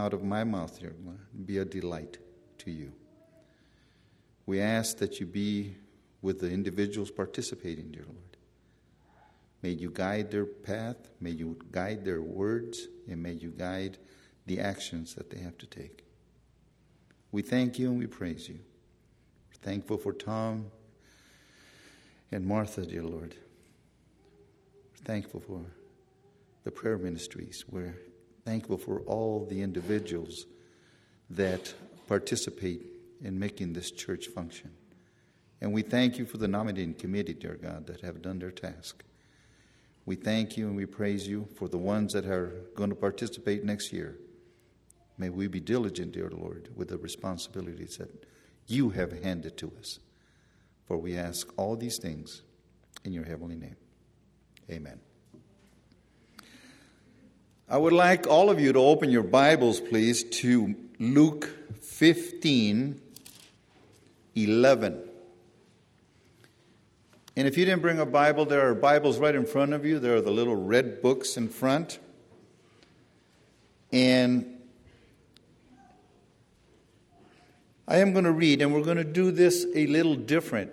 out 0.00 0.14
of 0.14 0.24
my 0.24 0.44
mouth, 0.44 0.80
dear 0.80 0.94
Lord, 1.04 1.18
be 1.46 1.58
a 1.58 1.64
delight 1.64 2.16
to 2.58 2.70
you. 2.70 2.92
We 4.46 4.60
ask 4.60 4.96
that 4.96 5.20
you 5.20 5.26
be 5.26 5.76
with 6.22 6.40
the 6.40 6.50
individuals 6.50 7.10
participating, 7.10 7.90
dear 7.90 8.04
Lord. 8.06 8.36
May 9.62 9.70
you 9.70 9.90
guide 9.90 10.30
their 10.30 10.46
path, 10.46 10.96
may 11.20 11.30
you 11.30 11.58
guide 11.70 12.04
their 12.04 12.22
words, 12.22 12.88
and 13.08 13.22
may 13.22 13.32
you 13.32 13.50
guide 13.50 13.98
the 14.46 14.58
actions 14.58 15.14
that 15.14 15.28
they 15.28 15.38
have 15.38 15.58
to 15.58 15.66
take. 15.66 16.02
We 17.30 17.42
thank 17.42 17.78
you 17.78 17.90
and 17.90 17.98
we 17.98 18.06
praise 18.06 18.48
you. 18.48 18.58
We're 19.50 19.70
thankful 19.70 19.98
for 19.98 20.14
Tom 20.14 20.70
and 22.32 22.46
Martha, 22.46 22.86
dear 22.86 23.02
Lord. 23.02 23.34
We're 24.94 25.04
thankful 25.04 25.40
for 25.40 25.60
the 26.64 26.70
prayer 26.70 26.96
ministries. 26.96 27.66
We're 27.68 27.96
thankful 28.44 28.78
for 28.78 29.00
all 29.00 29.46
the 29.46 29.62
individuals 29.62 30.46
that 31.30 31.72
participate 32.06 32.82
in 33.22 33.38
making 33.38 33.72
this 33.72 33.90
church 33.90 34.26
function. 34.26 34.70
And 35.60 35.72
we 35.72 35.82
thank 35.82 36.18
you 36.18 36.24
for 36.24 36.38
the 36.38 36.48
nominating 36.48 36.94
committee, 36.94 37.34
dear 37.34 37.58
God, 37.60 37.86
that 37.86 38.00
have 38.00 38.22
done 38.22 38.38
their 38.38 38.50
task. 38.50 39.04
We 40.06 40.16
thank 40.16 40.56
you 40.56 40.66
and 40.66 40.76
we 40.76 40.86
praise 40.86 41.28
you 41.28 41.48
for 41.56 41.68
the 41.68 41.78
ones 41.78 42.14
that 42.14 42.24
are 42.24 42.52
going 42.74 42.90
to 42.90 42.96
participate 42.96 43.64
next 43.64 43.92
year. 43.92 44.16
May 45.18 45.28
we 45.28 45.46
be 45.48 45.60
diligent, 45.60 46.12
dear 46.12 46.30
Lord, 46.30 46.70
with 46.74 46.88
the 46.88 46.96
responsibilities 46.96 47.98
that 47.98 48.26
you 48.66 48.90
have 48.90 49.22
handed 49.22 49.58
to 49.58 49.70
us. 49.78 49.98
For 50.86 50.96
we 50.96 51.16
ask 51.16 51.52
all 51.56 51.76
these 51.76 51.98
things 51.98 52.42
in 53.04 53.12
your 53.12 53.24
heavenly 53.24 53.56
name. 53.56 53.76
Amen. 54.70 55.00
I 57.70 57.78
would 57.78 57.92
like 57.92 58.26
all 58.26 58.50
of 58.50 58.58
you 58.58 58.72
to 58.72 58.80
open 58.80 59.12
your 59.12 59.22
Bibles, 59.22 59.78
please, 59.78 60.24
to 60.24 60.74
Luke 60.98 61.48
15 61.80 63.00
11. 64.34 65.08
And 67.36 67.46
if 67.46 67.56
you 67.56 67.64
didn't 67.64 67.80
bring 67.80 68.00
a 68.00 68.06
Bible, 68.06 68.44
there 68.44 68.68
are 68.68 68.74
Bibles 68.74 69.20
right 69.20 69.36
in 69.36 69.46
front 69.46 69.72
of 69.72 69.84
you. 69.84 70.00
There 70.00 70.16
are 70.16 70.20
the 70.20 70.32
little 70.32 70.56
red 70.56 71.00
books 71.00 71.36
in 71.36 71.48
front. 71.48 72.00
And 73.92 74.58
I 77.86 77.98
am 77.98 78.12
going 78.12 78.24
to 78.24 78.32
read, 78.32 78.62
and 78.62 78.74
we're 78.74 78.82
going 78.82 78.96
to 78.96 79.04
do 79.04 79.30
this 79.30 79.64
a 79.76 79.86
little 79.86 80.16
different. 80.16 80.72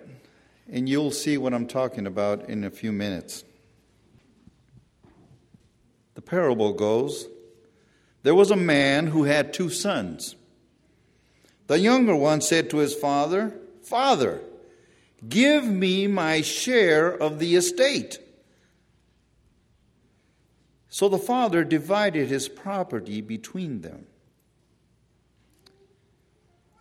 And 0.68 0.88
you'll 0.88 1.12
see 1.12 1.38
what 1.38 1.54
I'm 1.54 1.68
talking 1.68 2.08
about 2.08 2.48
in 2.48 2.64
a 2.64 2.70
few 2.70 2.90
minutes. 2.90 3.44
The 6.18 6.22
parable 6.22 6.72
goes 6.72 7.28
There 8.24 8.34
was 8.34 8.50
a 8.50 8.56
man 8.56 9.06
who 9.06 9.22
had 9.22 9.54
two 9.54 9.70
sons. 9.70 10.34
The 11.68 11.78
younger 11.78 12.16
one 12.16 12.40
said 12.40 12.70
to 12.70 12.78
his 12.78 12.92
father, 12.92 13.54
Father, 13.84 14.40
give 15.28 15.64
me 15.64 16.08
my 16.08 16.40
share 16.40 17.08
of 17.08 17.38
the 17.38 17.54
estate. 17.54 18.18
So 20.88 21.08
the 21.08 21.18
father 21.18 21.62
divided 21.62 22.28
his 22.28 22.48
property 22.48 23.20
between 23.20 23.82
them. 23.82 24.08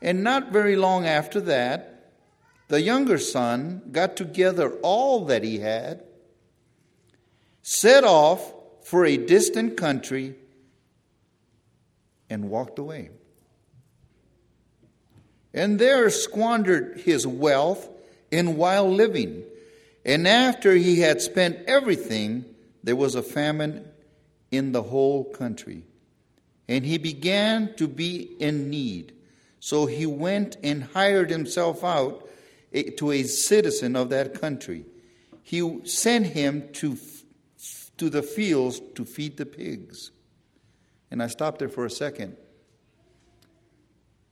And 0.02 0.24
not 0.24 0.52
very 0.52 0.76
long 0.76 1.06
after 1.06 1.40
that, 1.42 2.12
the 2.70 2.82
younger 2.82 3.20
son 3.20 3.84
got 3.92 4.18
together 4.18 4.72
all 4.82 5.26
that 5.26 5.44
he 5.44 5.60
had, 5.60 6.04
set 7.62 8.04
off 8.04 8.57
for 8.88 9.06
a 9.06 9.18
distant 9.18 9.78
country, 9.78 10.36
and 12.30 12.50
walked 12.50 12.80
away 12.80 13.10
and 15.58 15.80
there 15.80 16.08
squandered 16.12 17.00
his 17.00 17.26
wealth 17.26 17.90
in 18.30 18.58
wild 18.58 18.94
living. 18.94 19.44
And 20.06 20.28
after 20.28 20.74
he 20.74 21.00
had 21.00 21.20
spent 21.20 21.66
everything, 21.68 22.46
there 22.84 22.96
was 22.96 23.16
a 23.16 23.24
famine 23.24 23.84
in 24.52 24.72
the 24.72 24.84
whole 24.84 25.24
country. 25.24 25.82
And 26.68 26.86
he 26.86 27.00
began 27.00 27.74
to 27.78 27.88
be 27.88 28.36
in 28.40 28.70
need. 28.70 29.14
So 29.60 29.88
he 29.88 30.06
went 30.06 30.58
and 30.64 30.84
hired 30.84 31.32
himself 31.32 31.84
out 31.84 32.30
eh, 32.72 32.92
to 32.98 33.12
a 33.12 33.24
citizen 33.24 33.96
of 33.96 34.10
that 34.10 34.40
country. 34.40 34.86
He 35.42 35.82
sent 35.86 36.28
him 36.28 36.70
to, 36.74 36.98
to 37.98 38.10
the 38.10 38.22
fields 38.22 38.82
to 38.96 39.06
feed 39.06 39.38
the 39.38 39.46
pigs. 39.46 40.12
And 41.10 41.22
I 41.22 41.28
stopped 41.28 41.60
there 41.60 41.70
for 41.70 41.86
a 41.86 41.90
second. 41.90 42.38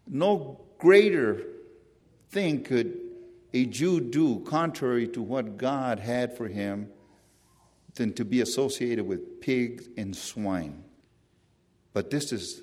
No 0.08 0.62
greater 0.78 1.42
thing 2.30 2.64
could 2.64 3.00
a 3.54 3.66
Jew 3.66 4.02
do 4.02 4.40
contrary 4.42 5.08
to 5.10 5.22
what 5.22 5.58
God 5.58 6.00
had 6.00 6.36
for 6.36 6.48
him 6.48 6.90
than 7.96 8.12
to 8.14 8.26
be 8.26 8.42
associated 8.42 9.08
with 9.08 9.40
pigs 9.40 9.88
and 9.98 10.16
swine? 10.16 10.84
But 11.94 12.12
this 12.12 12.34
is 12.34 12.62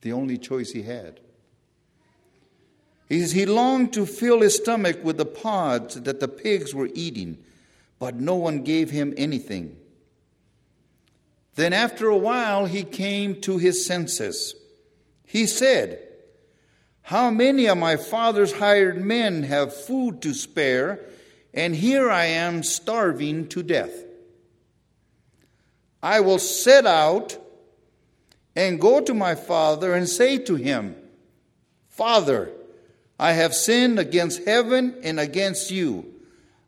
the 0.00 0.12
only 0.12 0.38
choice 0.38 0.70
he 0.70 0.82
had. 0.82 1.20
He 3.08 3.20
says 3.20 3.32
he 3.32 3.46
longed 3.46 3.92
to 3.92 4.06
fill 4.06 4.40
his 4.40 4.56
stomach 4.56 5.04
with 5.04 5.18
the 5.18 5.26
pods 5.26 6.00
that 6.00 6.18
the 6.18 6.28
pigs 6.28 6.74
were 6.74 6.88
eating, 6.94 7.38
but 7.98 8.16
no 8.16 8.34
one 8.34 8.62
gave 8.62 8.90
him 8.90 9.14
anything. 9.16 9.76
Then, 11.56 11.72
after 11.72 12.08
a 12.08 12.16
while, 12.16 12.66
he 12.66 12.84
came 12.84 13.40
to 13.42 13.58
his 13.58 13.84
senses. 13.84 14.54
He 15.24 15.46
said, 15.46 16.06
how 17.06 17.30
many 17.30 17.66
of 17.66 17.78
my 17.78 17.94
father's 17.96 18.54
hired 18.54 19.00
men 19.00 19.44
have 19.44 19.72
food 19.72 20.20
to 20.22 20.34
spare, 20.34 21.06
and 21.54 21.72
here 21.72 22.10
I 22.10 22.24
am 22.24 22.64
starving 22.64 23.46
to 23.50 23.62
death? 23.62 23.92
I 26.02 26.18
will 26.18 26.40
set 26.40 26.84
out 26.84 27.38
and 28.56 28.80
go 28.80 29.00
to 29.00 29.14
my 29.14 29.36
father 29.36 29.94
and 29.94 30.08
say 30.08 30.38
to 30.38 30.56
him, 30.56 30.96
Father, 31.88 32.50
I 33.20 33.34
have 33.34 33.54
sinned 33.54 34.00
against 34.00 34.44
heaven 34.44 34.98
and 35.04 35.20
against 35.20 35.70
you. 35.70 36.12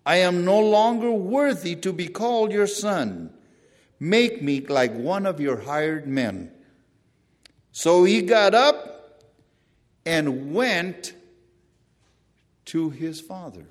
I 0.07 0.19
am 0.19 0.45
no 0.45 0.61
longer 0.61 1.11
worthy 1.11 1.75
to 1.75 1.93
be 1.93 2.07
called 2.07 2.53
your 2.53 2.69
son. 2.69 3.31
Make 4.01 4.43
me 4.43 4.61
like 4.61 4.95
one 4.95 5.27
of 5.27 5.41
your 5.41 5.59
hired 5.61 6.07
men. 6.07 6.53
So 7.73 8.05
he 8.05 8.23
got 8.23 8.55
up 8.55 9.23
and 10.07 10.55
went 10.55 11.15
to 12.67 12.91
his 12.91 13.21
father. 13.21 13.67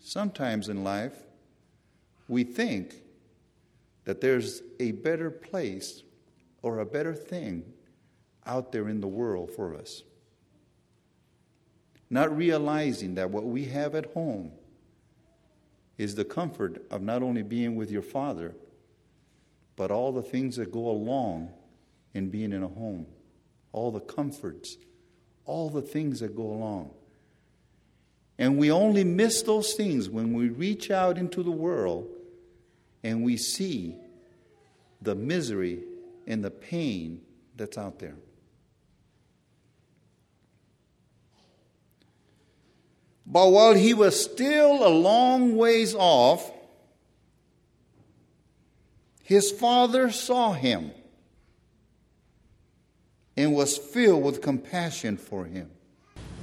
Sometimes 0.00 0.68
in 0.68 0.84
life, 0.84 1.14
we 2.28 2.44
think 2.44 2.94
that 4.04 4.20
there's 4.20 4.62
a 4.78 4.92
better 4.92 5.30
place 5.30 6.02
or 6.62 6.78
a 6.78 6.86
better 6.86 7.14
thing 7.14 7.64
out 8.46 8.72
there 8.72 8.88
in 8.88 9.00
the 9.00 9.06
world 9.08 9.50
for 9.50 9.74
us. 9.74 10.02
Not 12.08 12.36
realizing 12.36 13.16
that 13.16 13.30
what 13.30 13.44
we 13.44 13.64
have 13.66 13.94
at 13.96 14.12
home 14.12 14.52
is 15.98 16.14
the 16.14 16.24
comfort 16.24 16.84
of 16.90 17.02
not 17.02 17.22
only 17.22 17.42
being 17.42 17.74
with 17.74 17.90
your 17.90 18.02
father, 18.02 18.54
but 19.76 19.90
all 19.90 20.12
the 20.12 20.22
things 20.22 20.56
that 20.56 20.72
go 20.72 20.88
along 20.88 21.52
in 22.14 22.30
being 22.30 22.52
in 22.52 22.62
a 22.62 22.68
home, 22.68 23.06
all 23.72 23.90
the 23.90 24.00
comforts 24.00 24.76
all 25.46 25.70
the 25.70 25.80
things 25.80 26.20
that 26.20 26.36
go 26.36 26.42
along. 26.42 26.90
And 28.38 28.58
we 28.58 28.70
only 28.70 29.04
miss 29.04 29.42
those 29.42 29.72
things 29.72 30.10
when 30.10 30.34
we 30.34 30.48
reach 30.48 30.90
out 30.90 31.16
into 31.16 31.42
the 31.42 31.50
world 31.50 32.08
and 33.02 33.24
we 33.24 33.36
see 33.36 33.96
the 35.00 35.14
misery 35.14 35.84
and 36.26 36.44
the 36.44 36.50
pain 36.50 37.22
that's 37.54 37.78
out 37.78 37.98
there. 38.00 38.16
But 43.24 43.48
while 43.50 43.74
he 43.74 43.94
was 43.94 44.22
still 44.22 44.86
a 44.86 44.90
long 44.90 45.56
ways 45.56 45.94
off, 45.94 46.50
his 49.26 49.50
father 49.50 50.08
saw 50.12 50.52
him 50.52 50.92
and 53.36 53.52
was 53.52 53.76
filled 53.76 54.22
with 54.22 54.40
compassion 54.40 55.16
for 55.16 55.44
him. 55.44 55.68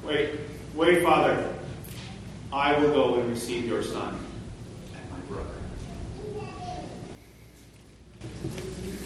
Wait, 0.03 0.31
wait, 0.75 1.01
Father. 1.01 1.55
I 2.51 2.77
will 2.77 2.91
go 2.91 3.21
and 3.21 3.29
receive 3.29 3.63
your 3.65 3.83
son 3.83 4.19
and 4.93 5.09
my 5.09 5.17
brother. 5.33 5.49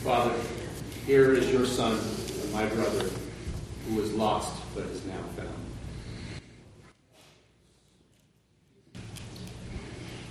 Father, 0.03 0.33
here 1.05 1.33
is 1.33 1.51
your 1.51 1.67
son 1.67 1.99
and 2.41 2.53
my 2.53 2.65
brother, 2.65 3.11
who 3.87 3.95
was 3.95 4.11
lost 4.13 4.59
but 4.73 4.85
is 4.85 5.05
now 5.05 5.21
found. 5.35 5.53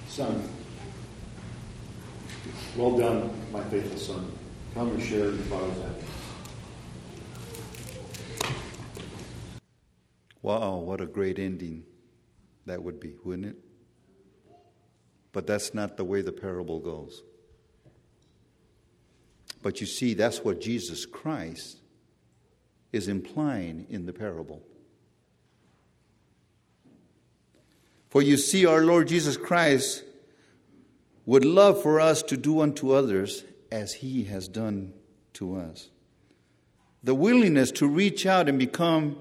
Son, 0.09 0.49
well 2.77 2.97
done, 2.97 3.31
my 3.53 3.63
faithful 3.65 3.99
son. 3.99 4.33
Come 4.75 4.91
and 4.91 5.03
share 5.03 5.31
the 5.31 5.43
Father's 5.45 5.83
happiness. 5.83 6.05
Wow, 10.43 10.77
what 10.77 11.01
a 11.01 11.07
great 11.07 11.39
ending 11.39 11.85
that 12.67 12.83
would 12.83 13.01
be, 13.01 13.15
wouldn't 13.25 13.49
it? 13.49 13.57
But 15.33 15.47
that's 15.47 15.75
not 15.75 15.97
the 15.97 16.05
way 16.05 16.21
the 16.23 16.33
parable 16.33 16.79
goes. 16.79 17.23
But 19.63 19.81
you 19.81 19.87
see, 19.87 20.15
that's 20.15 20.45
what 20.45 20.61
Jesus 20.61 21.07
Christ 21.07 21.79
is 22.93 23.09
implying 23.09 23.87
in 23.91 24.07
the 24.07 24.13
parable. 24.13 24.63
For 28.09 28.23
you 28.23 28.37
see, 28.37 28.65
our 28.65 28.83
Lord 28.83 29.09
Jesus 29.09 29.37
Christ 29.37 30.05
would 31.27 31.45
love 31.45 31.83
for 31.83 32.01
us 32.01 32.23
to 32.23 32.37
do 32.37 32.61
unto 32.61 32.93
others 32.93 33.45
as 33.71 33.95
he 33.95 34.25
has 34.25 34.49
done 34.49 34.93
to 35.35 35.57
us. 35.57 35.91
The 37.03 37.15
willingness 37.15 37.73
to 37.73 37.89
reach 37.89 38.25
out 38.25 38.49
and 38.49 38.59
become 38.59 39.19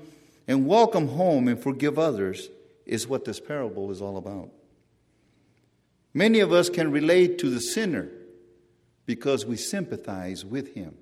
and 0.47 0.67
welcome 0.67 1.07
home 1.09 1.47
and 1.47 1.61
forgive 1.61 1.97
others 1.97 2.49
is 2.85 3.07
what 3.07 3.25
this 3.25 3.39
parable 3.39 3.91
is 3.91 4.01
all 4.01 4.17
about. 4.17 4.51
Many 6.13 6.39
of 6.39 6.53
us 6.53 6.69
can 6.69 6.91
relate 6.91 7.39
to 7.39 7.49
the 7.49 7.59
sinner 7.59 8.09
because 9.05 9.45
we 9.45 9.57
sympathize 9.57 10.45
with 10.45 10.73
him. 10.75 10.95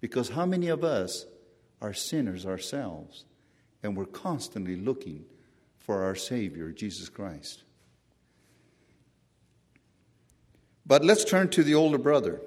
Because 0.00 0.30
how 0.30 0.46
many 0.46 0.68
of 0.68 0.84
us 0.84 1.26
are 1.82 1.92
sinners 1.92 2.46
ourselves 2.46 3.24
and 3.82 3.96
we're 3.96 4.06
constantly 4.06 4.76
looking 4.76 5.24
for 5.78 6.04
our 6.04 6.14
Savior, 6.14 6.70
Jesus 6.70 7.08
Christ? 7.08 7.64
But 10.86 11.04
let's 11.04 11.24
turn 11.24 11.48
to 11.50 11.64
the 11.64 11.74
older 11.74 11.98
brother. 11.98 12.40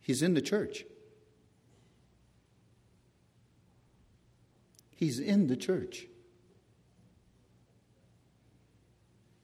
He's 0.00 0.22
in 0.22 0.34
the 0.34 0.40
church. 0.40 0.84
He's 4.94 5.18
in 5.18 5.48
the 5.48 5.56
church. 5.56 6.06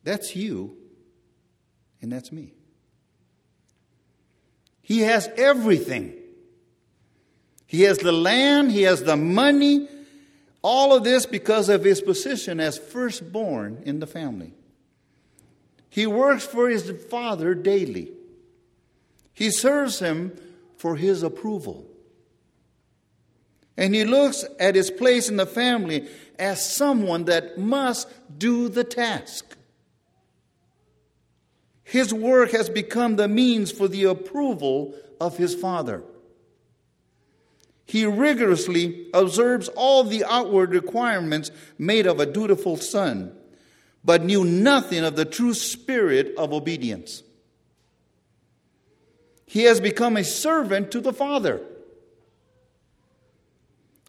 That's 0.03 0.35
you, 0.35 0.77
and 2.01 2.11
that's 2.11 2.33
me. 2.33 2.55
He 4.81 5.01
has 5.01 5.29
everything. 5.37 6.15
He 7.67 7.83
has 7.83 7.99
the 7.99 8.13
land, 8.13 8.73
he 8.73 8.83
has 8.83 9.03
the 9.03 9.17
money, 9.17 9.89
all 10.63 10.95
of 10.95 11.05
this 11.05 11.27
because 11.27 11.69
of 11.69 11.85
his 11.85 12.01
position 12.01 12.61
as 12.61 12.79
firstborn 12.79 13.83
in 13.85 14.01
the 14.01 14.07
family. 14.07 14.55
He 15.91 16.07
works 16.07 16.47
for 16.47 16.69
his 16.69 16.91
father 17.11 17.55
daily. 17.55 18.13
He 19.35 19.51
serves 19.51 19.99
him 19.99 20.39
for 20.77 20.97
his 20.97 21.23
approval. 21.23 21.87
And 23.77 23.95
he 23.95 24.05
looks 24.05 24.45
at 24.59 24.75
his 24.75 24.91
place 24.91 25.29
in 25.29 25.37
the 25.37 25.47
family 25.47 26.09
as 26.39 26.75
someone 26.75 27.25
that 27.25 27.59
must 27.59 28.09
do 28.39 28.69
the 28.69 28.85
task. 28.85 29.57
His 31.83 32.15
work 32.15 32.53
has 32.53 32.71
become 32.71 33.17
the 33.17 33.27
means 33.27 33.73
for 33.73 33.89
the 33.89 34.05
approval 34.05 34.95
of 35.21 35.37
his 35.37 35.55
Father. 35.55 36.05
He 37.85 38.07
rigorously 38.07 39.09
observes 39.13 39.69
all 39.71 40.05
the 40.05 40.25
outward 40.25 40.71
requirements 40.71 41.51
made 41.79 42.07
of 42.07 42.21
a 42.21 42.27
dutiful 42.27 42.77
son, 42.77 43.37
but 44.05 44.25
knew 44.25 44.45
nothing 44.45 45.05
of 45.05 45.17
the 45.17 45.25
true 45.25 45.55
spirit 45.55 46.35
of 46.37 46.53
obedience. 46.53 47.23
He 49.47 49.65
has 49.65 49.81
become 49.81 50.17
a 50.17 50.25
servant 50.25 50.93
to 50.93 51.01
the 51.01 51.13
Father. 51.13 51.61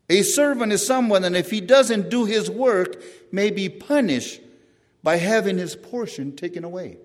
A 0.10 0.24
servant 0.24 0.72
is 0.72 0.86
someone 0.86 1.24
that, 1.24 1.36
if 1.36 1.52
he 1.52 1.62
doesn't 1.62 2.10
do 2.10 2.26
his 2.26 2.50
work, 2.50 3.02
may 3.32 3.50
be 3.50 3.70
punished 3.70 4.42
by 5.04 5.16
having 5.16 5.58
his 5.58 5.76
portion 5.76 6.36
taken 6.36 6.64
away. 6.64 6.98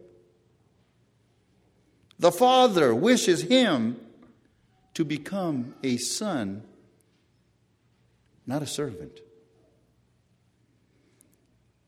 The 2.19 2.33
Father 2.33 2.95
wishes 2.95 3.43
him 3.43 4.01
to 4.95 5.05
become 5.05 5.75
a 5.83 5.97
son, 5.99 6.63
not 8.47 8.63
a 8.63 8.67
servant. 8.67 9.21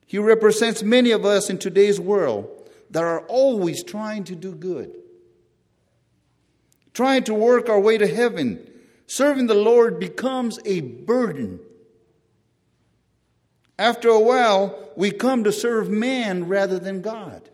He 0.09 0.17
represents 0.17 0.83
many 0.83 1.11
of 1.11 1.27
us 1.27 1.51
in 1.51 1.59
today's 1.59 2.01
world 2.01 2.49
that 2.91 3.05
are 3.05 3.27
always 3.27 3.85
trying 3.85 4.25
to 4.25 4.35
do 4.35 4.55
good, 4.55 4.97
trying 6.95 7.25
to 7.25 7.35
work 7.35 7.69
our 7.69 7.79
way 7.79 7.99
to 7.99 8.07
heaven. 8.07 8.59
Serving 9.07 9.49
the 9.49 9.55
Lord 9.55 10.01
becomes 10.01 10.59
a 10.65 10.81
burden. 10.81 11.61
After 13.79 14.09
a 14.09 14.19
while, 14.19 14.93
we 14.97 15.11
come 15.11 15.45
to 15.45 15.53
serve 15.53 15.91
man 15.91 16.49
rather 16.49 16.79
than 16.79 17.03
God. 17.03 17.51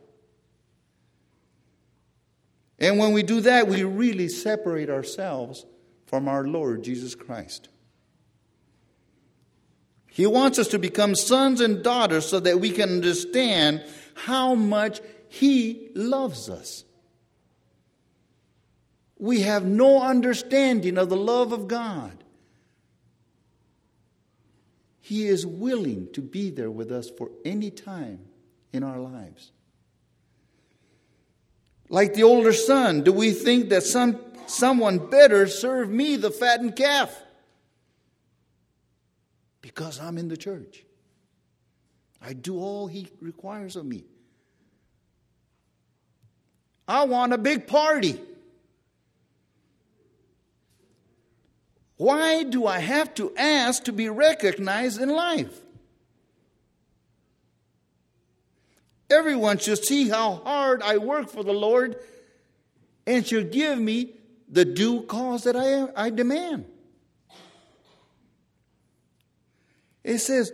And 2.79 3.01
when 3.01 3.13
we 3.13 3.25
do 3.25 3.41
that, 3.41 3.67
we 3.67 3.83
really 3.83 4.29
separate 4.29 4.91
ourselves 4.91 5.67
from 6.07 6.29
our 6.29 6.47
Lord 6.47 6.85
Jesus 6.85 7.17
Christ. 7.17 7.69
He 10.15 10.29
wants 10.29 10.61
us 10.61 10.69
to 10.69 10.79
become 10.79 11.17
sons 11.17 11.61
and 11.61 11.83
daughters 11.83 12.25
so 12.25 12.39
that 12.39 12.61
we 12.61 12.71
can 12.71 12.89
understand 12.89 13.83
how 14.15 14.55
much 14.55 15.01
He 15.29 15.91
loves 15.93 16.49
us. 16.49 16.85
We 19.19 19.41
have 19.41 19.65
no 19.65 20.01
understanding 20.01 20.99
of 20.99 21.09
the 21.09 21.17
love 21.17 21.51
of 21.51 21.67
God. 21.67 22.23
He 25.01 25.27
is 25.27 25.45
willing 25.45 26.07
to 26.13 26.23
be 26.23 26.49
there 26.51 26.71
with 26.71 26.93
us 26.93 27.11
for 27.11 27.33
any 27.45 27.73
time 27.73 28.21
in 28.73 28.85
our 28.85 29.01
lives. 29.01 29.51
Like 31.89 32.15
the 32.15 32.23
older 32.23 32.53
son, 32.53 33.03
do 33.03 33.13
we 33.13 33.33
think 33.33 33.71
that 33.71 33.83
some, 33.83 34.21
someone 34.47 35.11
better 35.11 35.49
serve 35.49 35.91
me 35.91 36.15
the 36.15 36.31
fattened 36.31 36.77
calf? 36.77 37.24
Because 39.65 39.99
I'm 39.99 40.19
in 40.19 40.29
the 40.29 40.37
church. 40.37 40.85
I 42.21 42.35
do 42.35 42.59
all 42.59 42.87
he 42.87 43.09
requires 43.19 43.77
of 43.77 43.87
me. 43.87 44.05
I 46.87 47.05
want 47.07 47.33
a 47.33 47.39
big 47.39 47.67
party. 47.67 48.21
Why 51.97 52.43
do 52.43 52.67
I 52.67 52.79
have 52.79 53.15
to 53.15 53.35
ask 53.39 53.85
to 53.85 53.93
be 53.93 54.11
recognized 54.11 55.01
in 55.01 55.09
life? 55.09 55.59
Everyone 59.09 59.57
should 59.57 59.83
see 59.83 60.11
how 60.11 60.35
hard 60.45 60.83
I 60.83 60.99
work 60.99 61.31
for 61.31 61.43
the 61.43 61.55
Lord 61.55 61.97
and 63.07 63.27
should 63.27 63.51
give 63.51 63.79
me 63.79 64.13
the 64.47 64.67
due 64.67 65.05
cause 65.05 65.45
that 65.45 65.57
I, 65.57 65.89
I 65.97 66.11
demand. 66.11 66.67
It 70.05 70.19
says, 70.19 70.53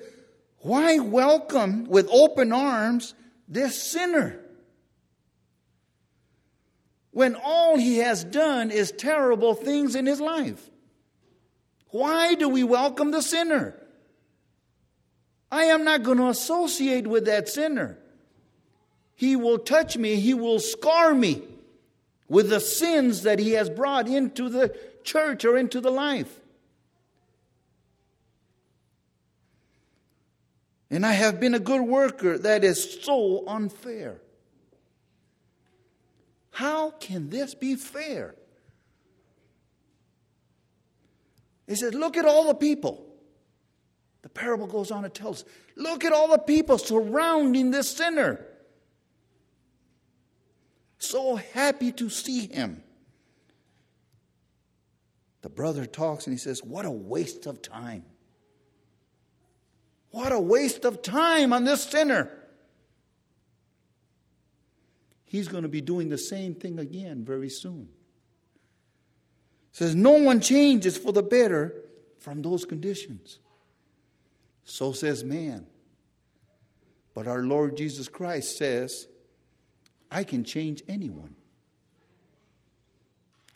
Why 0.58 1.00
welcome 1.00 1.84
with 1.84 2.08
open 2.10 2.52
arms 2.52 3.14
this 3.48 3.80
sinner? 3.82 4.40
When 7.10 7.34
all 7.34 7.76
he 7.76 7.98
has 7.98 8.22
done 8.22 8.70
is 8.70 8.92
terrible 8.92 9.54
things 9.54 9.96
in 9.96 10.06
his 10.06 10.20
life. 10.20 10.70
Why 11.88 12.34
do 12.34 12.48
we 12.48 12.62
welcome 12.62 13.10
the 13.10 13.20
sinner? 13.20 13.74
I 15.50 15.64
am 15.64 15.82
not 15.82 16.04
going 16.04 16.18
to 16.18 16.28
associate 16.28 17.08
with 17.08 17.24
that 17.26 17.48
sinner. 17.48 17.98
He 19.16 19.34
will 19.34 19.58
touch 19.58 19.96
me, 19.96 20.16
He 20.16 20.32
will 20.32 20.60
scar 20.60 21.12
me 21.12 21.42
with 22.28 22.48
the 22.48 22.60
sins 22.60 23.24
that 23.24 23.40
He 23.40 23.52
has 23.52 23.68
brought 23.68 24.06
into 24.06 24.48
the 24.48 24.74
church 25.02 25.44
or 25.44 25.58
into 25.58 25.80
the 25.80 25.90
life. 25.90 26.40
And 30.90 31.06
I 31.06 31.12
have 31.12 31.38
been 31.38 31.54
a 31.54 31.60
good 31.60 31.82
worker. 31.82 32.36
That 32.38 32.64
is 32.64 33.02
so 33.02 33.44
unfair. 33.46 34.20
How 36.50 36.90
can 36.90 37.30
this 37.30 37.54
be 37.54 37.76
fair? 37.76 38.34
He 41.68 41.76
says, 41.76 41.94
Look 41.94 42.16
at 42.16 42.24
all 42.24 42.48
the 42.48 42.54
people. 42.54 43.06
The 44.22 44.28
parable 44.28 44.66
goes 44.66 44.90
on 44.90 45.04
to 45.04 45.08
tell 45.08 45.30
us 45.30 45.44
look 45.76 46.04
at 46.04 46.12
all 46.12 46.28
the 46.28 46.38
people 46.38 46.76
surrounding 46.76 47.70
this 47.70 47.88
sinner 47.88 48.44
so 51.00 51.36
happy 51.36 51.92
to 51.92 52.08
see 52.08 52.46
him. 52.46 52.82
The 55.42 55.48
brother 55.48 55.86
talks 55.86 56.26
and 56.26 56.34
he 56.34 56.38
says, 56.38 56.62
What 56.62 56.84
a 56.84 56.90
waste 56.90 57.46
of 57.46 57.62
time. 57.62 58.04
What 60.10 60.32
a 60.32 60.40
waste 60.40 60.84
of 60.84 61.02
time 61.02 61.52
on 61.52 61.64
this 61.64 61.84
sinner. 61.84 62.30
He's 65.24 65.46
going 65.46 65.62
to 65.62 65.68
be 65.68 65.80
doing 65.80 66.08
the 66.08 66.18
same 66.18 66.54
thing 66.54 66.78
again 66.80 67.24
very 67.24 67.48
soon. 67.48 67.88
says 69.70 69.94
no 69.94 70.12
one 70.12 70.40
changes 70.40 70.96
for 70.96 71.12
the 71.12 71.22
better 71.22 71.72
from 72.18 72.42
those 72.42 72.64
conditions. 72.64 73.38
So 74.64 74.92
says 74.92 75.22
man. 75.22 75.66
But 77.14 77.28
our 77.28 77.42
Lord 77.42 77.76
Jesus 77.76 78.08
Christ 78.08 78.58
says, 78.58 79.06
I 80.10 80.24
can 80.24 80.42
change 80.42 80.82
anyone. 80.88 81.36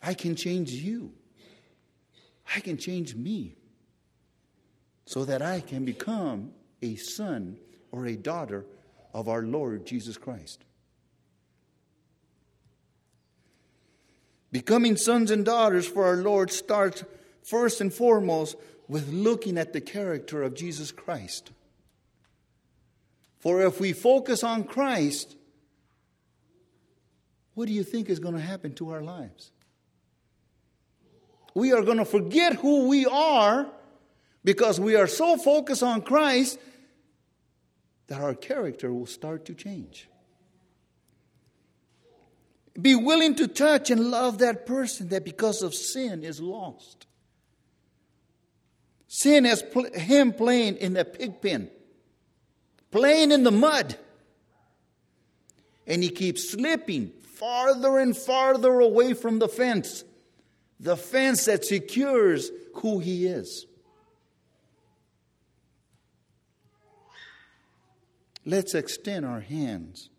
I 0.01 0.13
can 0.13 0.35
change 0.35 0.71
you. 0.71 1.11
I 2.55 2.61
can 2.61 2.77
change 2.77 3.15
me 3.15 3.57
so 5.05 5.25
that 5.25 5.41
I 5.41 5.61
can 5.61 5.85
become 5.85 6.51
a 6.81 6.95
son 6.95 7.57
or 7.91 8.05
a 8.05 8.15
daughter 8.15 8.65
of 9.13 9.29
our 9.29 9.43
Lord 9.43 9.85
Jesus 9.85 10.17
Christ. 10.17 10.63
Becoming 14.51 14.97
sons 14.97 15.31
and 15.31 15.45
daughters 15.45 15.87
for 15.87 16.05
our 16.05 16.17
Lord 16.17 16.51
starts 16.51 17.03
first 17.43 17.81
and 17.81 17.93
foremost 17.93 18.55
with 18.87 19.11
looking 19.11 19.57
at 19.57 19.73
the 19.73 19.81
character 19.81 20.43
of 20.43 20.55
Jesus 20.55 20.91
Christ. 20.91 21.51
For 23.39 23.61
if 23.61 23.79
we 23.79 23.93
focus 23.93 24.43
on 24.43 24.63
Christ, 24.63 25.35
what 27.53 27.67
do 27.67 27.73
you 27.73 27.83
think 27.83 28.09
is 28.09 28.19
going 28.19 28.35
to 28.35 28.41
happen 28.41 28.73
to 28.75 28.91
our 28.91 29.01
lives? 29.01 29.51
We 31.53 31.71
are 31.71 31.83
going 31.83 31.99
to 31.99 32.05
forget 32.05 32.55
who 32.55 32.87
we 32.87 33.05
are 33.05 33.67
because 34.45 34.79
we 34.79 34.95
are 34.95 35.07
so 35.07 35.35
focused 35.35 35.83
on 35.83 36.03
Christ 36.03 36.59
that 38.07 38.21
our 38.21 38.35
character 38.35 38.93
will 38.93 39.07
start 39.07 39.45
to 39.45 39.55
change. 39.55 40.07
Be 42.79 42.93
willing 42.93 43.35
to 43.35 43.47
touch 43.47 43.89
and 43.89 44.11
love 44.11 44.37
that 44.37 44.67
person 44.67 45.09
that 45.09 45.25
because 45.25 45.63
of 45.63 45.73
sin 45.73 46.23
is 46.23 46.39
lost. 46.39 47.07
Sin 49.07 49.45
has 49.45 49.63
pl- 49.63 49.91
him 49.93 50.31
playing 50.31 50.77
in 50.77 50.93
the 50.93 51.05
pig 51.05 51.41
pen, 51.41 51.71
playing 52.91 53.31
in 53.31 53.43
the 53.43 53.51
mud. 53.51 53.97
And 55.87 56.03
he 56.03 56.09
keeps 56.09 56.51
slipping 56.51 57.13
farther 57.23 57.97
and 57.97 58.15
farther 58.15 58.79
away 58.79 59.13
from 59.13 59.39
the 59.39 59.47
fence, 59.47 60.03
the 60.79 60.97
fence 60.97 61.45
that 61.45 61.65
secures 61.65 62.51
who 62.75 62.99
he 62.99 63.25
is. 63.25 63.65
Let's 68.45 68.75
extend 68.75 69.25
our 69.25 69.41
hands 69.41 70.09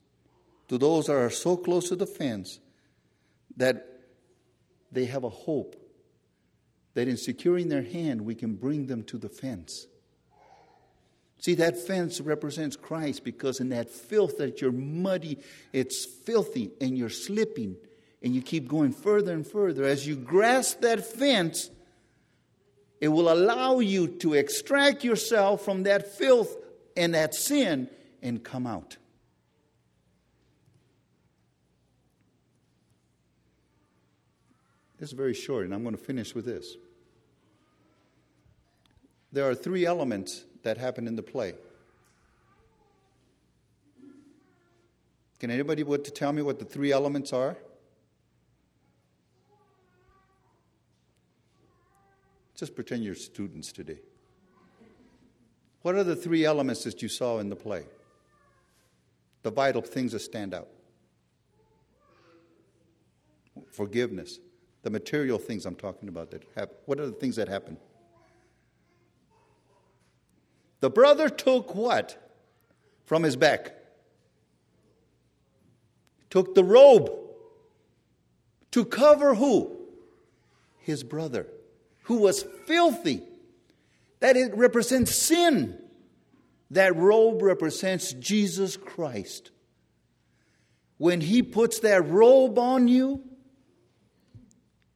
to 0.68 0.78
those 0.78 1.06
that 1.06 1.14
are 1.14 1.30
so 1.30 1.56
close 1.56 1.88
to 1.90 1.96
the 1.96 2.06
fence 2.06 2.58
that 3.56 4.00
they 4.90 5.04
have 5.06 5.24
a 5.24 5.30
hope 5.30 5.76
that 6.94 7.08
in 7.08 7.16
securing 7.16 7.68
their 7.68 7.82
hand, 7.82 8.22
we 8.22 8.34
can 8.34 8.54
bring 8.54 8.86
them 8.86 9.04
to 9.04 9.18
the 9.18 9.28
fence. 9.28 9.86
See, 11.38 11.54
that 11.54 11.76
fence 11.86 12.20
represents 12.20 12.74
Christ 12.74 13.22
because 13.22 13.60
in 13.60 13.68
that 13.68 13.90
filth 13.90 14.38
that 14.38 14.60
you're 14.60 14.72
muddy, 14.72 15.38
it's 15.72 16.04
filthy 16.04 16.70
and 16.80 16.96
you're 16.96 17.10
slipping 17.10 17.76
and 18.22 18.34
you 18.34 18.42
keep 18.42 18.66
going 18.66 18.92
further 18.92 19.34
and 19.34 19.46
further. 19.46 19.84
As 19.84 20.06
you 20.06 20.16
grasp 20.16 20.80
that 20.80 21.06
fence, 21.06 21.70
it 23.00 23.08
will 23.08 23.30
allow 23.30 23.78
you 23.78 24.08
to 24.08 24.34
extract 24.34 25.04
yourself 25.04 25.64
from 25.64 25.84
that 25.84 26.16
filth 26.16 26.56
and 26.96 27.14
that 27.14 27.34
sin 27.34 27.88
and 28.22 28.42
come 28.42 28.66
out. 28.66 28.96
This 34.98 35.10
is 35.10 35.12
very 35.12 35.34
short, 35.34 35.66
and 35.66 35.74
I'm 35.74 35.82
going 35.82 35.96
to 35.96 36.02
finish 36.02 36.34
with 36.34 36.46
this. 36.46 36.76
There 39.32 39.48
are 39.48 39.54
three 39.54 39.84
elements 39.84 40.44
that 40.62 40.78
happen 40.78 41.06
in 41.06 41.16
the 41.16 41.22
play. 41.22 41.54
Can 45.38 45.50
anybody 45.50 45.82
want 45.82 46.04
to 46.04 46.10
tell 46.10 46.32
me 46.32 46.40
what 46.40 46.58
the 46.58 46.64
three 46.64 46.92
elements 46.92 47.32
are? 47.32 47.56
Just 52.56 52.74
pretend 52.74 53.04
you're 53.04 53.14
students 53.14 53.70
today. 53.70 53.98
What 55.82 55.94
are 55.94 56.04
the 56.04 56.16
three 56.16 56.46
elements 56.46 56.84
that 56.84 57.02
you 57.02 57.08
saw 57.08 57.38
in 57.38 57.50
the 57.50 57.56
play? 57.56 57.84
The 59.46 59.52
vital 59.52 59.80
things 59.80 60.10
that 60.10 60.18
stand 60.18 60.54
out 60.54 60.66
forgiveness, 63.70 64.40
the 64.82 64.90
material 64.90 65.38
things 65.38 65.66
I'm 65.66 65.76
talking 65.76 66.08
about 66.08 66.32
that 66.32 66.42
happen. 66.56 66.74
What 66.86 66.98
are 66.98 67.06
the 67.06 67.12
things 67.12 67.36
that 67.36 67.46
happen? 67.46 67.76
The 70.80 70.90
brother 70.90 71.28
took 71.28 71.76
what 71.76 72.20
from 73.04 73.22
his 73.22 73.36
back? 73.36 73.72
Took 76.30 76.56
the 76.56 76.64
robe 76.64 77.12
to 78.72 78.84
cover 78.84 79.36
who? 79.36 79.76
His 80.80 81.04
brother, 81.04 81.46
who 82.02 82.16
was 82.16 82.44
filthy. 82.66 83.22
That 84.18 84.36
it 84.36 84.56
represents 84.56 85.14
sin. 85.14 85.78
That 86.70 86.96
robe 86.96 87.42
represents 87.42 88.12
Jesus 88.12 88.76
Christ. 88.76 89.50
When 90.98 91.20
he 91.20 91.42
puts 91.42 91.80
that 91.80 92.08
robe 92.08 92.58
on 92.58 92.88
you, 92.88 93.22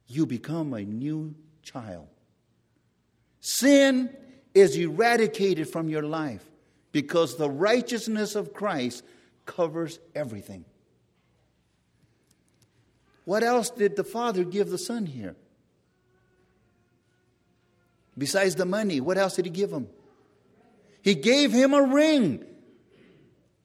you 0.07 0.25
become 0.25 0.73
a 0.73 0.81
new 0.81 1.35
child. 1.63 2.07
Sin 3.39 4.15
is 4.53 4.75
eradicated 4.75 5.69
from 5.69 5.87
your 5.87 6.03
life 6.03 6.43
because 6.91 7.37
the 7.37 7.49
righteousness 7.49 8.35
of 8.35 8.53
Christ 8.53 9.03
covers 9.45 9.99
everything. 10.13 10.65
What 13.23 13.43
else 13.43 13.69
did 13.69 13.95
the 13.95 14.03
Father 14.03 14.43
give 14.43 14.69
the 14.69 14.77
Son 14.77 15.05
here? 15.05 15.35
Besides 18.17 18.55
the 18.55 18.65
money, 18.65 18.99
what 18.99 19.17
else 19.17 19.35
did 19.35 19.45
He 19.45 19.51
give 19.51 19.71
him? 19.71 19.87
He 21.01 21.15
gave 21.15 21.51
him 21.51 21.73
a 21.73 21.81
ring. 21.81 22.45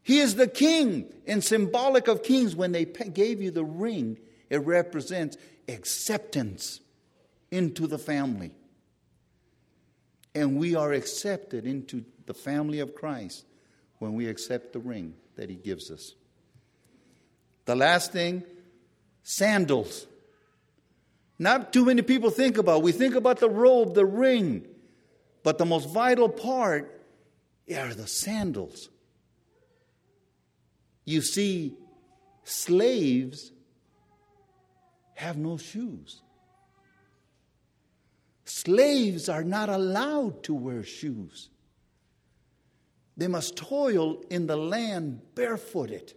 He 0.02 0.20
is 0.20 0.36
the 0.36 0.46
king, 0.46 1.12
and 1.26 1.42
symbolic 1.42 2.08
of 2.08 2.22
kings, 2.22 2.54
when 2.54 2.72
they 2.72 2.84
gave 2.84 3.42
you 3.42 3.50
the 3.50 3.64
ring, 3.64 4.18
it 4.48 4.58
represents 4.58 5.36
acceptance 5.68 6.80
into 7.50 7.86
the 7.86 7.98
family. 7.98 8.52
And 10.34 10.58
we 10.58 10.74
are 10.74 10.92
accepted 10.92 11.66
into 11.66 12.04
the 12.26 12.34
family 12.34 12.80
of 12.80 12.94
Christ 12.94 13.44
when 13.98 14.14
we 14.14 14.28
accept 14.28 14.72
the 14.72 14.78
ring 14.78 15.14
that 15.36 15.50
He 15.50 15.56
gives 15.56 15.90
us. 15.90 16.14
The 17.64 17.74
last 17.74 18.12
thing 18.12 18.44
sandals. 19.22 20.06
Not 21.36 21.72
too 21.72 21.84
many 21.84 22.02
people 22.02 22.30
think 22.30 22.58
about. 22.58 22.82
We 22.82 22.92
think 22.92 23.16
about 23.16 23.40
the 23.40 23.50
robe, 23.50 23.94
the 23.94 24.06
ring, 24.06 24.66
but 25.42 25.58
the 25.58 25.66
most 25.66 25.90
vital 25.90 26.28
part 26.28 26.95
are 27.74 27.94
the 27.94 28.06
sandals. 28.06 28.88
You 31.04 31.20
see, 31.20 31.74
slaves 32.44 33.52
have 35.14 35.36
no 35.36 35.56
shoes. 35.56 36.20
Slaves 38.44 39.28
are 39.28 39.42
not 39.42 39.68
allowed 39.68 40.44
to 40.44 40.54
wear 40.54 40.84
shoes. 40.84 41.50
They 43.16 43.28
must 43.28 43.56
toil 43.56 44.22
in 44.30 44.46
the 44.46 44.56
land 44.56 45.22
barefooted. 45.34 46.12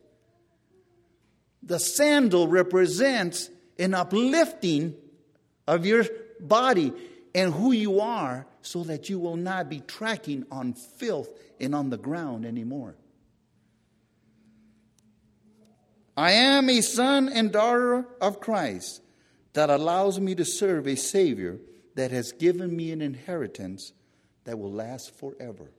The 1.64 1.80
sandal 1.80 2.48
represents 2.48 3.50
an 3.78 3.94
uplifting 3.94 4.96
of 5.68 5.86
your 5.86 6.06
body 6.40 6.94
and 7.34 7.54
who 7.54 7.72
you 7.72 8.00
are 8.00 8.48
so 8.62 8.84
that 8.84 9.10
you 9.10 9.20
will 9.20 9.36
not 9.36 9.70
be 9.70 9.80
tracking 9.82 10.46
on 10.52 10.74
filth 10.74 11.30
and 11.60 11.76
on 11.76 11.90
the 11.90 11.98
ground 11.98 12.46
anymore. 12.46 12.96
I 16.18 16.32
am 16.32 16.70
a 16.70 16.82
son 16.82 17.30
and 17.30 17.52
daughter 17.52 18.06
of 18.20 18.42
Christ 18.42 19.02
that 19.54 19.70
allows 19.70 20.20
me 20.20 20.36
to 20.36 20.46
serve 20.46 20.88
a 20.88 20.96
Savior 20.96 21.60
that 21.96 22.12
has 22.12 22.34
given 22.34 22.76
me 22.76 22.92
an 22.92 23.02
inheritance 23.02 23.94
that 24.44 24.60
will 24.60 24.72
last 24.72 25.16
forever. 25.18 25.72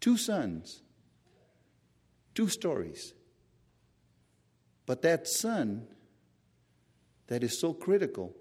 Two 0.00 0.16
sons, 0.16 0.82
two 2.34 2.48
stories. 2.48 3.14
But 4.86 5.02
that 5.02 5.26
son 5.28 5.86
that 7.26 7.42
is 7.42 7.58
so 7.58 7.72
critical 7.72 8.34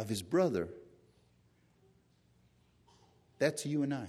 of 0.00 0.08
his 0.08 0.22
brother. 0.22 0.66
That's 3.38 3.66
you 3.66 3.82
and 3.82 3.92
I. 3.92 4.08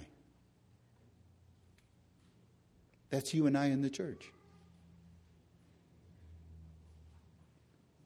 That's 3.10 3.34
you 3.34 3.46
and 3.46 3.58
I 3.58 3.66
in 3.66 3.82
the 3.82 3.90
church. 3.90 4.32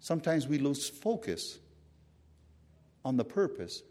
Sometimes 0.00 0.48
we 0.48 0.58
lose 0.58 0.88
focus 0.88 1.60
on 3.04 3.16
the 3.16 3.24
purpose 3.24 3.84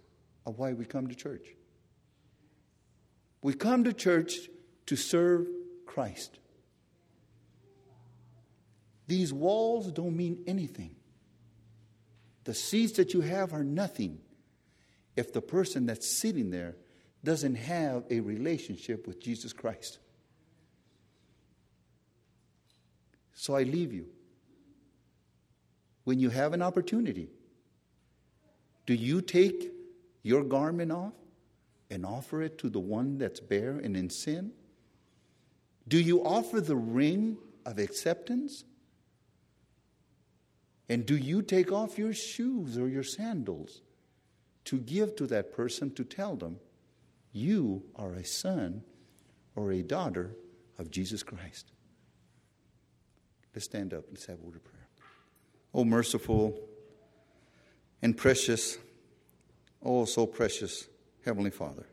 of 0.46 0.58
why 0.58 0.74
we 0.74 0.84
come 0.84 1.08
to 1.08 1.16
church. 1.16 1.48
We 3.42 3.54
come 3.54 3.86
to 3.86 3.94
church 3.94 4.50
to 4.88 4.98
serve 4.98 5.48
Christ. 5.86 6.38
These 9.08 9.32
walls 9.32 9.90
don't 9.90 10.18
mean 10.18 10.44
anything. 10.48 10.98
The 12.46 12.54
seeds 12.54 12.94
that 12.94 13.14
you 13.14 13.22
have 13.22 13.54
are 13.54 13.64
nothing 13.64 14.20
if 15.16 15.34
the 15.34 15.42
person 15.42 15.86
that's 15.86 16.08
sitting 16.08 16.52
there 16.52 16.76
doesn't 17.24 17.56
have 17.56 18.06
a 18.10 18.20
relationship 18.20 19.08
with 19.08 19.20
Jesus 19.20 19.52
Christ. 19.52 19.98
So 23.34 23.56
I 23.56 23.64
leave 23.64 23.94
you. 23.94 24.08
When 26.04 26.20
you 26.20 26.30
have 26.30 26.54
an 26.54 26.62
opportunity, 26.62 27.30
do 28.86 28.94
you 28.94 29.22
take 29.22 29.72
your 30.22 30.44
garment 30.44 30.92
off 30.92 31.14
and 31.90 32.06
offer 32.06 32.44
it 32.44 32.58
to 32.60 32.70
the 32.70 32.80
one 32.80 33.18
that's 33.18 33.40
bare 33.40 33.78
and 33.78 33.98
in 33.98 34.10
sin? 34.10 34.52
Do 35.88 36.00
you 36.00 36.24
offer 36.24 36.62
the 36.62 36.76
ring 36.76 37.38
of 37.66 37.80
acceptance? 37.80 38.64
And 40.88 41.06
do 41.06 41.16
you 41.16 41.42
take 41.42 41.72
off 41.72 41.98
your 41.98 42.14
shoes 42.14 42.78
or 42.78 42.88
your 42.88 43.04
sandals 43.04 43.82
to 44.66 44.78
give 44.78 45.16
to 45.16 45.28
that 45.28 45.52
person 45.52 45.94
to 45.96 46.04
tell 46.04 46.36
them, 46.36 46.60
you 47.32 47.84
are 47.96 48.14
a 48.14 48.24
son 48.24 48.84
or 49.56 49.72
a 49.72 49.82
daughter 49.82 50.36
of 50.78 50.92
Jesus 50.92 51.24
Christ? 51.24 51.72
Let's 53.54 53.66
stand 53.66 53.94
up. 53.94 54.06
Let's 54.10 54.26
have 54.26 54.40
a 54.40 54.44
word 54.44 54.58
of 54.58 54.64
prayer. 54.64 54.88
Oh, 55.74 55.84
merciful 55.84 56.60
and 58.02 58.16
precious, 58.16 58.78
oh, 59.82 60.06
so 60.06 60.28
precious 60.28 60.88
Heavenly 61.26 61.50
Father, 61.50 61.88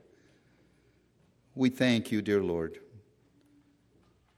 we 1.55 1.71
thank 1.71 2.13
you, 2.13 2.21
dear 2.21 2.43
Lord. 2.43 2.79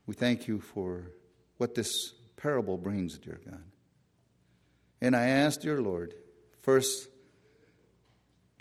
We 0.06 0.14
thank 0.14 0.46
you 0.46 0.60
for 0.60 1.10
what 1.56 1.74
this 1.74 2.14
parable 2.36 2.78
brings, 2.78 3.18
dear 3.18 3.40
God. 3.44 3.62
And 5.04 5.14
I 5.14 5.26
ask, 5.26 5.60
dear 5.60 5.82
Lord, 5.82 6.14
first, 6.62 7.10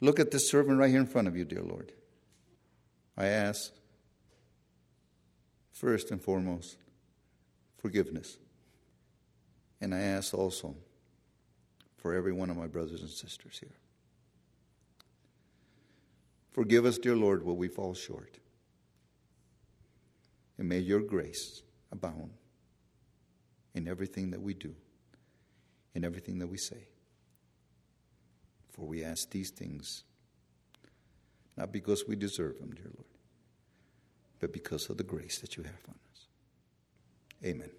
look 0.02 0.20
at 0.20 0.30
this 0.30 0.50
servant 0.50 0.78
right 0.78 0.90
here 0.90 1.00
in 1.00 1.06
front 1.06 1.30
of 1.30 1.38
you, 1.38 1.46
dear 1.46 1.62
Lord. 1.62 1.94
I 3.16 3.28
ask, 3.28 3.72
first 5.72 6.12
and 6.12 6.22
foremost, 6.22 6.76
forgiveness. 7.78 8.38
And 9.80 9.96
I 9.96 10.00
ask 10.00 10.34
also 10.34 10.76
for 11.96 12.14
every 12.14 12.34
one 12.34 12.50
of 12.50 12.58
my 12.58 12.68
brothers 12.68 13.00
and 13.00 13.10
sisters 13.10 13.60
here. 13.62 13.78
Forgive 16.52 16.84
us, 16.84 16.98
dear 16.98 17.16
Lord, 17.16 17.46
where 17.46 17.56
we 17.56 17.70
fall 17.70 17.94
short. 17.94 18.38
And 20.58 20.68
may 20.68 20.80
your 20.80 21.00
grace 21.00 21.64
abound 21.90 22.32
in 23.74 23.88
everything 23.88 24.32
that 24.32 24.42
we 24.42 24.54
do 24.54 24.76
in 25.94 26.04
everything 26.04 26.40
that 26.40 26.48
we 26.48 26.58
say. 26.58 26.88
For 28.72 28.86
we 28.86 29.04
ask 29.04 29.30
these 29.30 29.52
things 29.52 30.04
not 31.56 31.72
because 31.72 32.06
we 32.08 32.16
deserve 32.16 32.60
them, 32.60 32.72
dear 32.72 32.86
Lord, 32.86 33.06
but 34.40 34.52
because 34.52 34.90
of 34.90 34.98
the 34.98 35.04
grace 35.04 35.40
that 35.40 35.56
you 35.56 35.64
have 35.64 35.74
on 35.88 35.96
us. 36.12 36.26
Amen. 37.46 37.70